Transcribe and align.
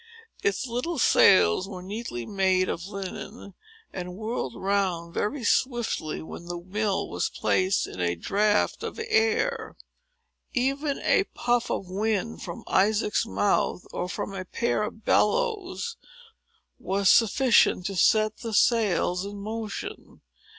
Its 0.41 0.65
little 0.65 0.97
sails 0.97 1.69
were 1.69 1.83
neatly 1.83 2.25
made 2.25 2.67
of 2.69 2.87
linen, 2.87 3.53
and 3.93 4.15
whirled 4.17 4.55
round 4.55 5.13
very 5.13 5.43
swiftly 5.43 6.23
when 6.23 6.45
the 6.47 6.57
mill 6.57 7.07
was 7.07 7.29
placed 7.29 7.85
in 7.85 7.99
a 8.01 8.15
draught 8.15 8.81
of 8.81 8.99
air. 9.09 9.77
Even 10.53 10.97
a 11.03 11.25
puff 11.35 11.69
of 11.69 11.87
wind 11.87 12.41
from 12.41 12.63
Isaac's 12.65 13.27
mouth, 13.27 13.83
or 13.93 14.09
from 14.09 14.33
a 14.33 14.43
pair 14.43 14.81
of 14.81 15.05
bellows, 15.05 15.97
was 16.79 17.07
sufficient 17.11 17.85
to 17.85 17.95
set 17.95 18.37
the 18.37 18.55
sails 18.55 19.23
in 19.23 19.37
motion. 19.37 20.21